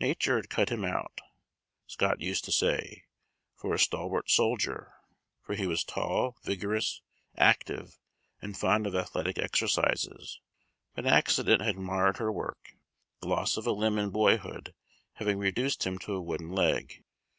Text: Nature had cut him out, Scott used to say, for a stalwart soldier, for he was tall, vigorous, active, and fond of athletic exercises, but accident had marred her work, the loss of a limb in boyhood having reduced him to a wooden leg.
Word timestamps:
Nature 0.00 0.36
had 0.36 0.50
cut 0.50 0.68
him 0.68 0.84
out, 0.84 1.18
Scott 1.86 2.20
used 2.20 2.44
to 2.44 2.52
say, 2.52 3.04
for 3.56 3.72
a 3.72 3.78
stalwart 3.78 4.28
soldier, 4.30 4.92
for 5.40 5.54
he 5.54 5.66
was 5.66 5.82
tall, 5.82 6.36
vigorous, 6.44 7.00
active, 7.38 7.98
and 8.42 8.54
fond 8.58 8.86
of 8.86 8.94
athletic 8.94 9.38
exercises, 9.38 10.40
but 10.94 11.06
accident 11.06 11.62
had 11.62 11.76
marred 11.78 12.18
her 12.18 12.30
work, 12.30 12.74
the 13.22 13.28
loss 13.28 13.56
of 13.56 13.66
a 13.66 13.72
limb 13.72 13.96
in 13.96 14.10
boyhood 14.10 14.74
having 15.14 15.38
reduced 15.38 15.86
him 15.86 15.98
to 16.00 16.12
a 16.16 16.20
wooden 16.20 16.50
leg. 16.50 17.02